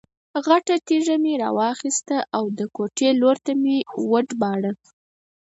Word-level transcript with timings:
غټه 0.45 0.75
تیږه 0.87 1.15
مې 1.23 1.33
را 1.41 1.49
واخیسته 1.59 2.17
او 2.37 2.43
کوټې 2.75 3.09
لور 3.21 3.37
ته 3.45 3.51
مې 3.61 3.75
یې 3.81 3.87
وډباړه. 4.09 4.71